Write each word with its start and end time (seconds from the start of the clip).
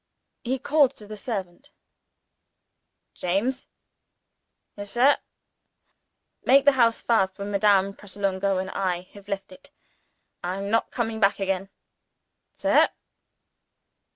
He 0.43 0.57
called 0.57 0.95
to 0.95 1.05
the 1.05 1.15
servant. 1.15 1.69
"James!" 3.13 3.67
"Yes, 4.75 4.93
sir?" 4.93 5.17
"Make 6.43 6.65
the 6.65 6.71
house 6.71 7.03
fast 7.03 7.37
when 7.37 7.51
Madame 7.51 7.93
Pratolungo 7.93 8.57
and 8.57 8.71
I 8.71 9.01
have 9.13 9.27
left 9.27 9.51
it. 9.51 9.69
I 10.43 10.55
am 10.55 10.71
not 10.71 10.89
coming 10.89 11.19
back 11.19 11.39
again." 11.39 11.69
"Sir!" 12.51 12.89